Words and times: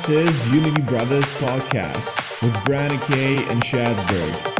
This 0.00 0.48
is 0.48 0.54
Unity 0.56 0.80
Brothers 0.80 1.28
Podcast 1.42 2.42
with 2.42 2.64
Brandon 2.64 2.98
Kay 3.00 3.36
and 3.50 3.60
Shadsberg. 3.60 4.59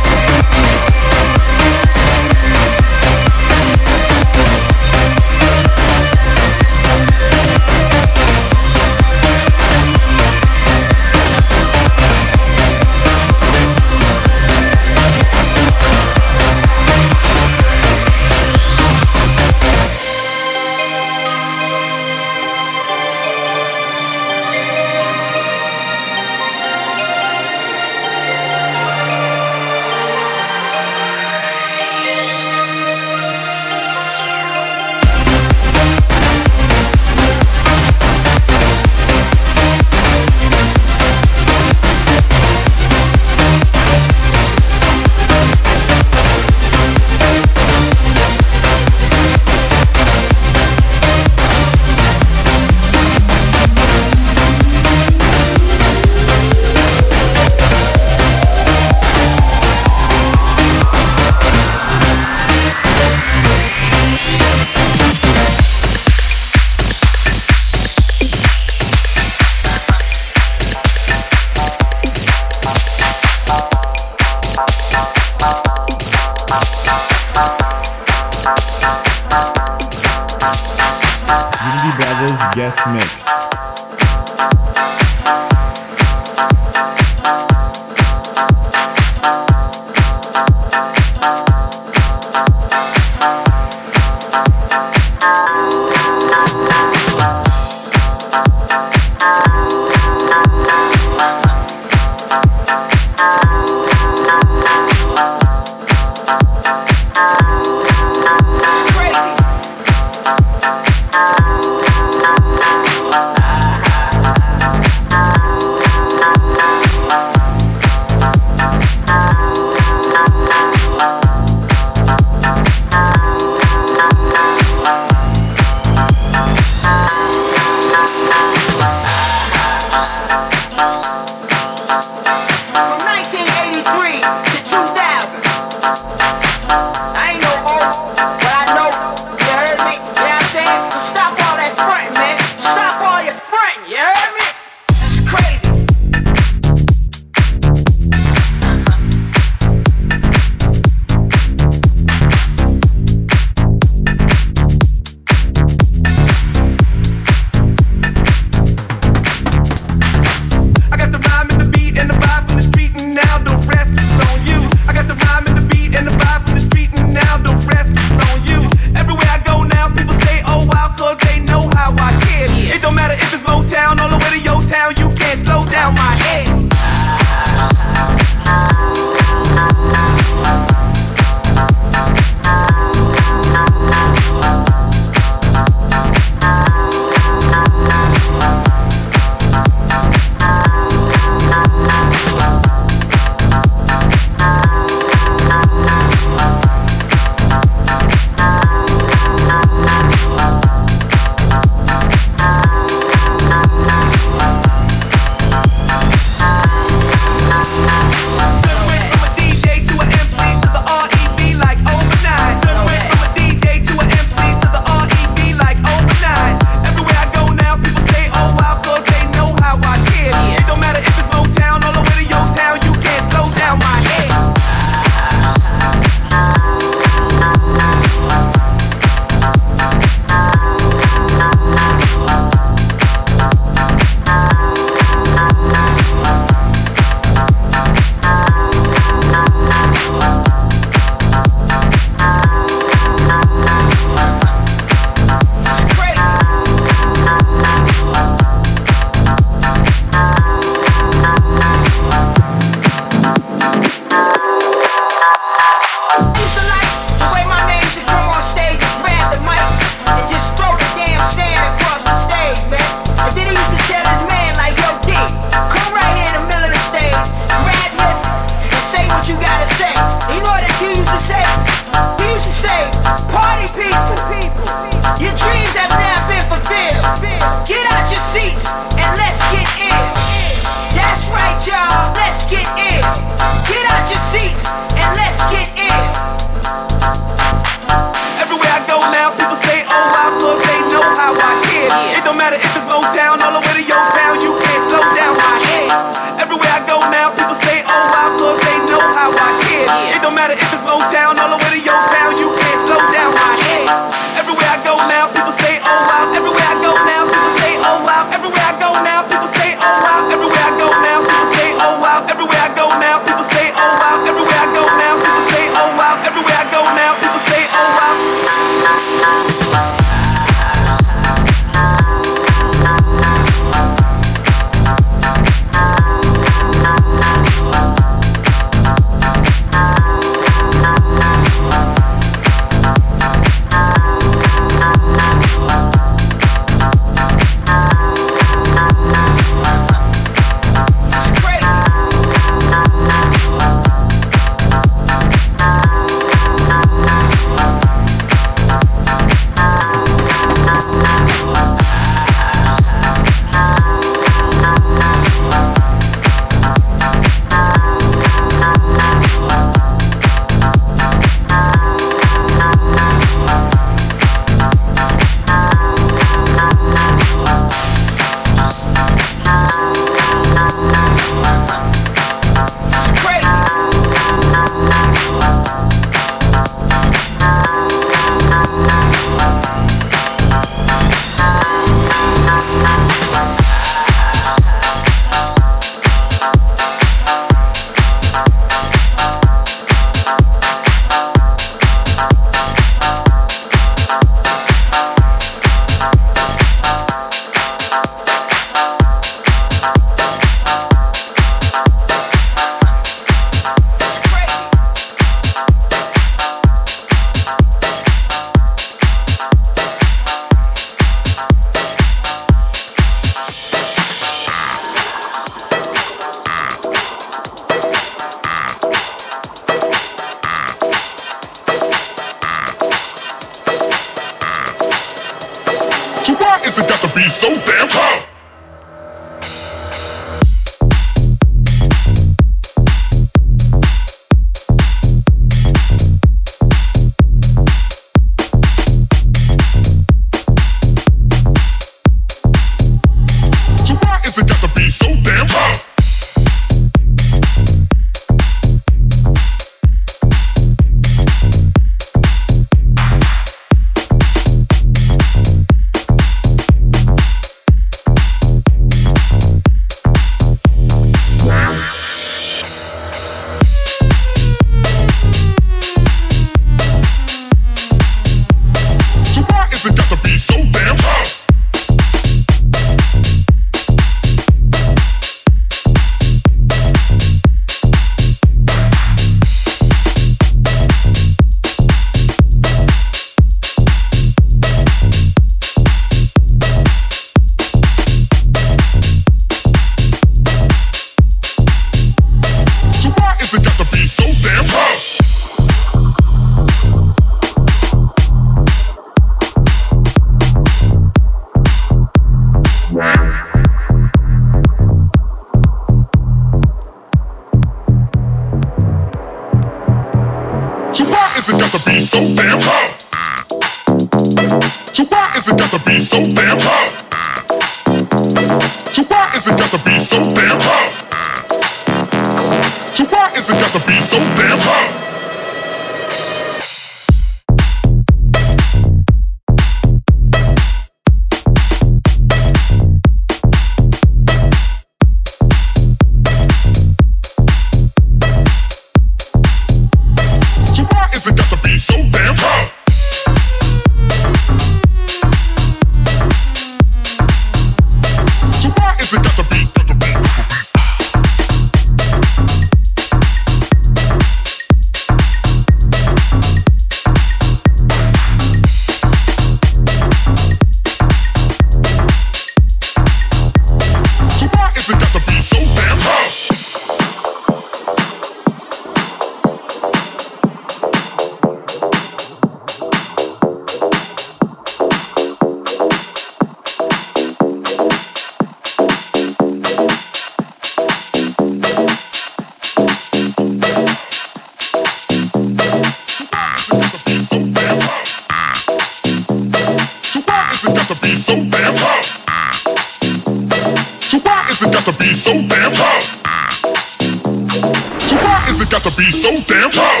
so 599.18 599.34
damn 599.48 599.70
hot? 599.74 600.00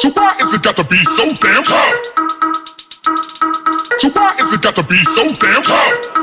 So 0.00 0.08
why 0.16 0.34
is 0.40 0.54
it 0.54 0.62
got 0.62 0.76
to 0.76 0.84
be 0.88 1.04
so 1.12 1.28
damn 1.44 1.62
hot? 1.62 1.92
So 4.00 4.08
why 4.10 4.34
is 4.40 4.52
it 4.52 4.62
got 4.62 4.74
to 4.76 4.82
be 4.84 5.04
so 5.04 5.28
damn 5.38 5.62
hot? 5.62 6.21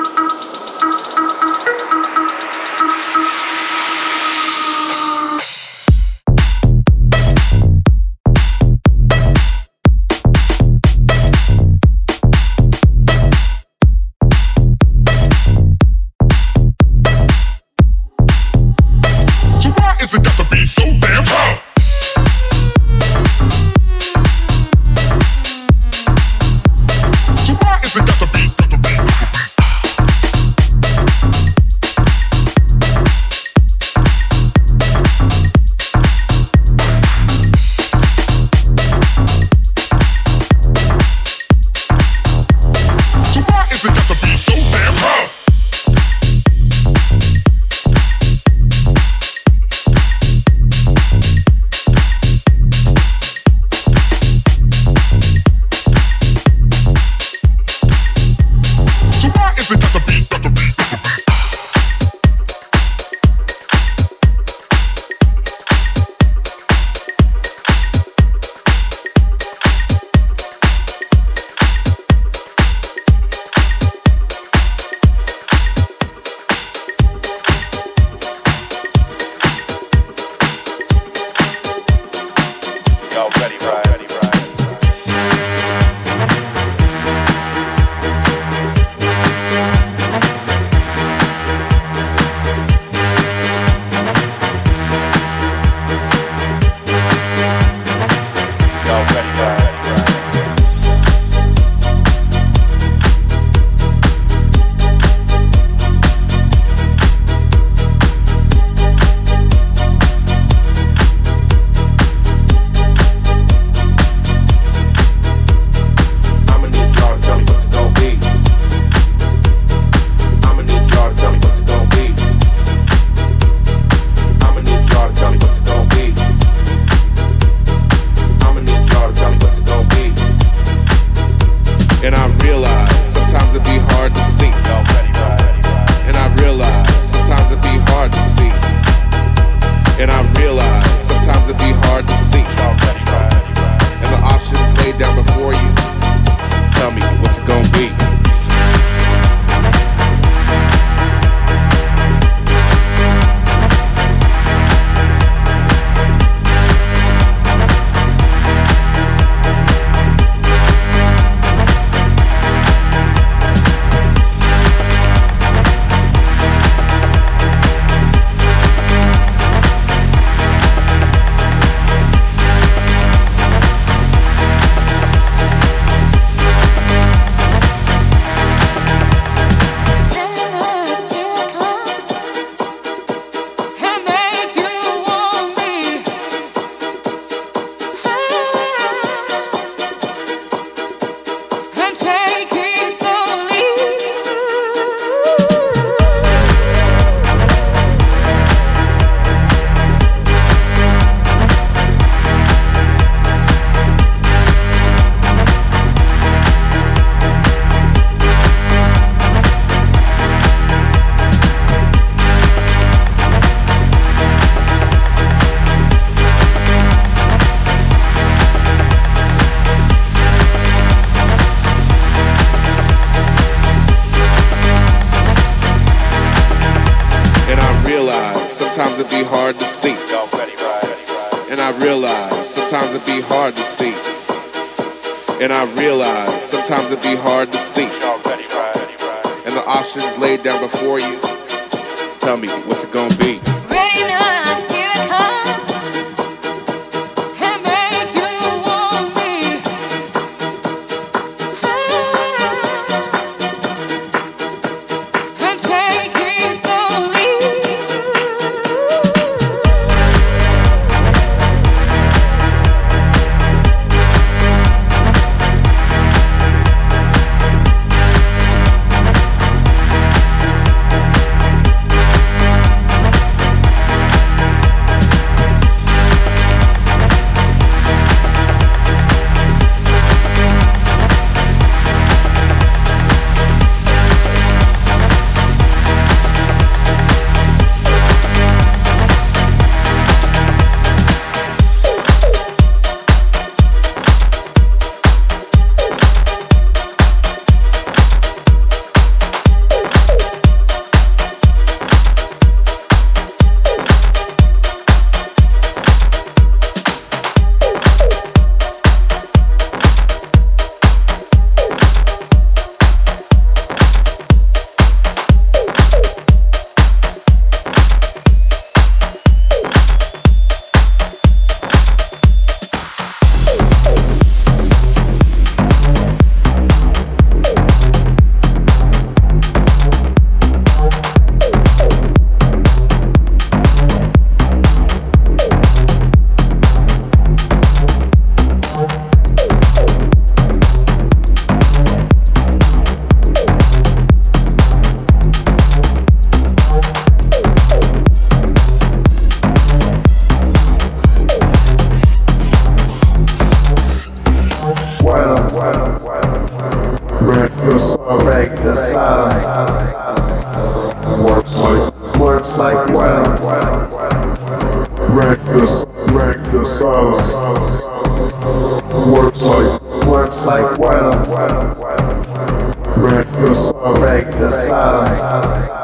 Break 374.00 374.28
the 374.40 374.50
silence. 374.50 375.76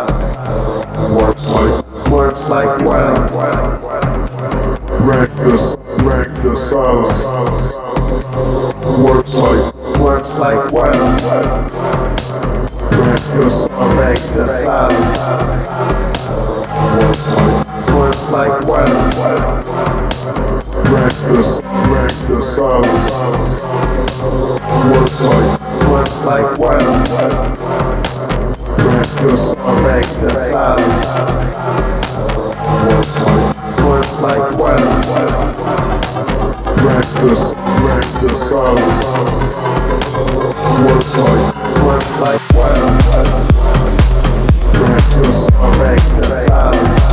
Works 1.12 1.50
like 1.50 2.10
works 2.10 2.50
like 2.50 2.80
violence. 2.82 3.36
Break 5.04 5.32
the 5.36 5.56
break 6.02 6.32
the 6.42 6.56
silence. 6.56 7.26
Works 9.04 9.36
like 9.36 10.00
works 10.00 10.40
like 10.40 10.72
violence. 10.72 11.28
Break 12.96 13.20
the 13.36 13.48
break 13.96 14.20
the 14.32 14.48
silence. 14.48 15.20
Works 16.96 17.34
like 17.36 17.92
works 18.00 18.32
like 18.32 18.64
violence. 18.64 19.20
Break 20.88 21.16
the 21.28 21.42
break 21.92 22.16
the 22.30 22.42
silence. 22.42 23.12
Works 24.94 25.20
like 25.26 25.66
works 25.90 26.26
like 26.26 26.58
violence. 26.58 27.95
Still 29.04 29.36
song 29.36 29.84
back 29.84 30.04
the 30.22 30.34
silence. 30.34 31.16
Words 33.84 34.22
like 34.22 34.58
weapons. 34.58 35.10
Reckless, 36.82 37.56
reckless 37.86 38.50
songs. 38.50 39.14
Words 40.86 41.18
like, 41.18 41.84
words 41.86 42.20
like 42.20 42.44
weapons. 42.56 43.06
Reckless, 44.80 45.50
back 45.52 46.02
the 46.18 46.30
silence. 46.30 47.05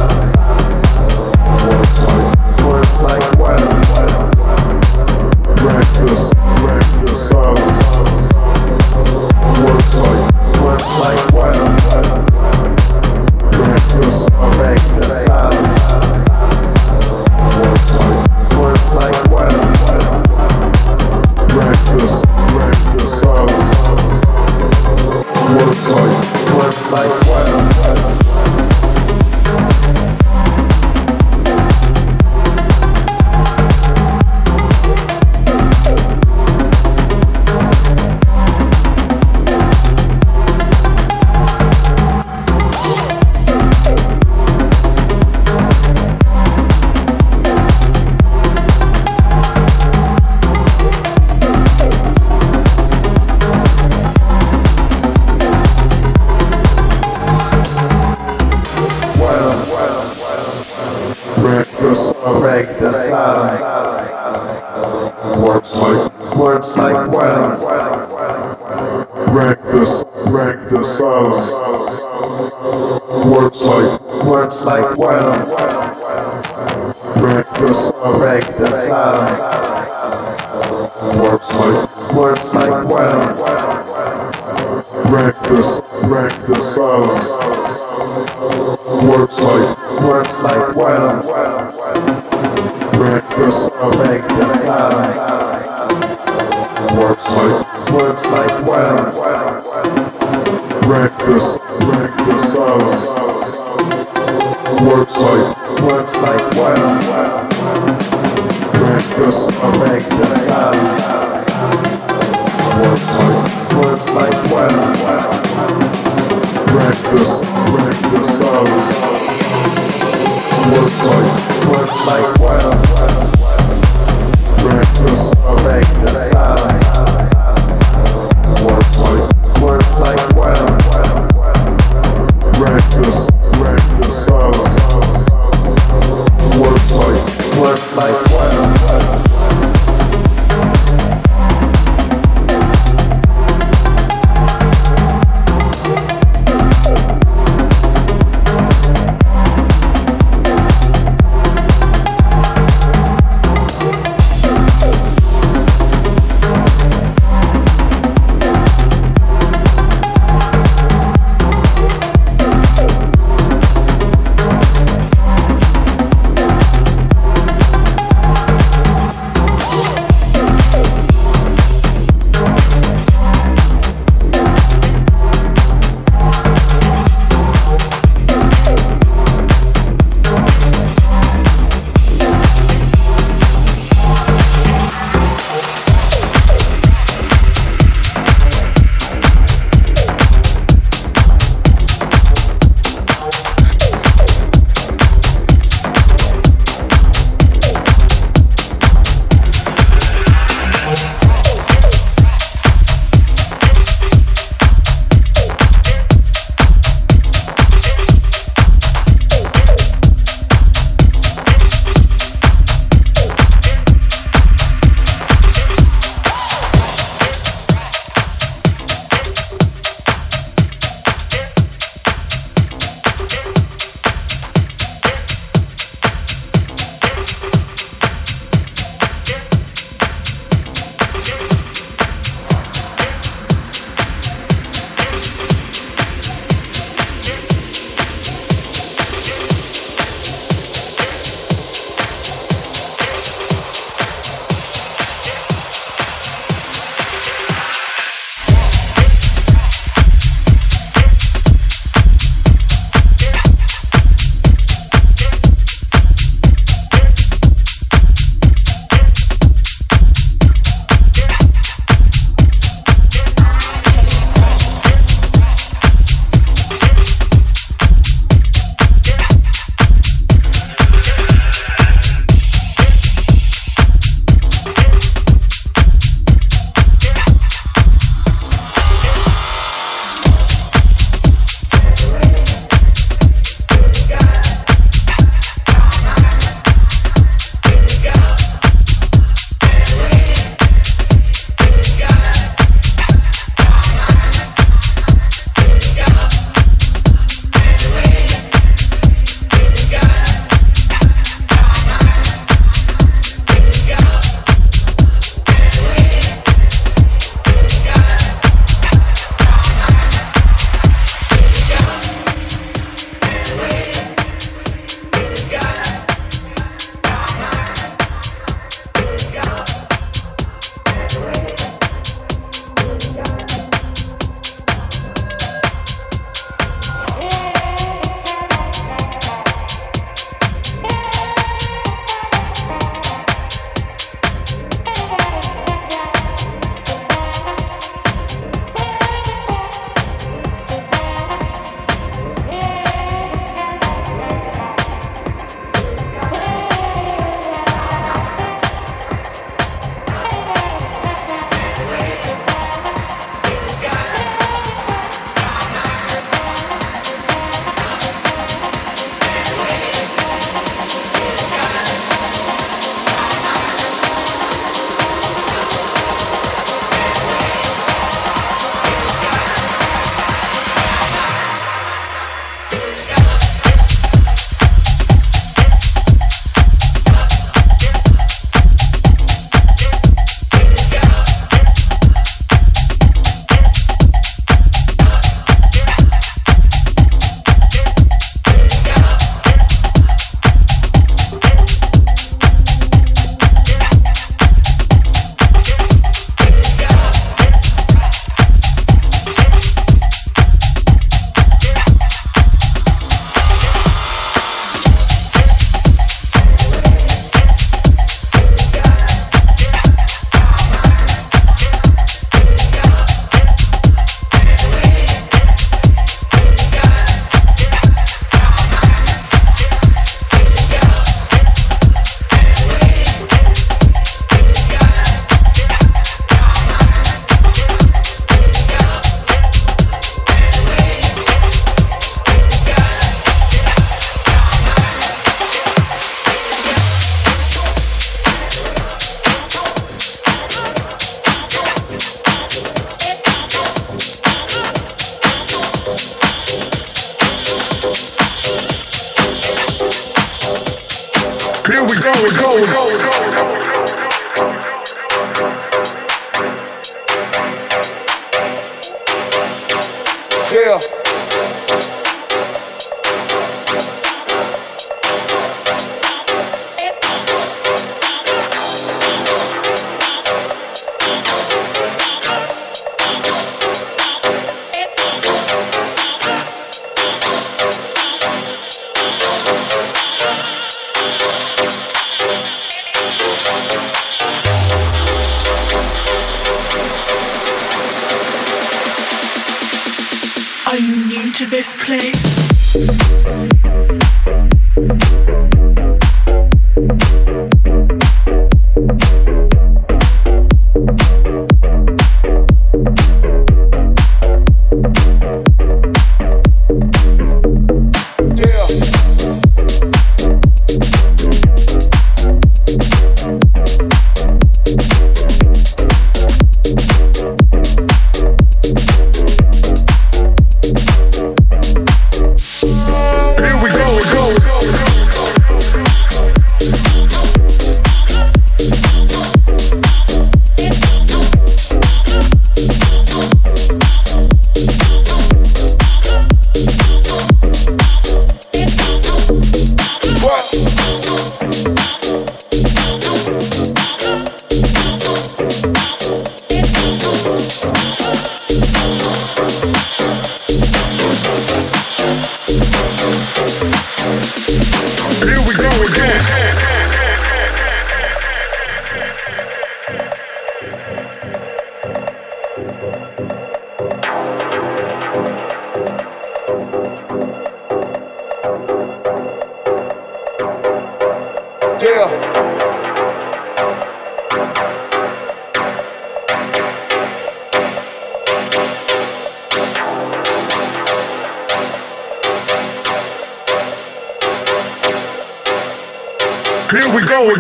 Here 587.23 587.31
we 587.31 587.36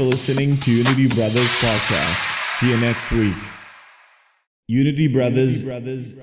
for 0.00 0.06
listening 0.06 0.56
to 0.56 0.70
Unity 0.72 1.08
Brothers 1.08 1.52
Podcast. 1.60 2.24
See 2.48 2.70
you 2.70 2.78
next 2.78 3.12
week. 3.12 3.36
Unity 4.66 5.08
Brothers. 5.08 5.62
Unity 5.62 5.68
Brothers. 5.68 6.19